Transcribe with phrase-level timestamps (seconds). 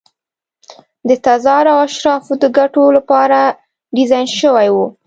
[1.07, 3.39] د تزار او اشرافو د ګټو لپاره
[3.95, 4.87] ډیزاین شوي وو.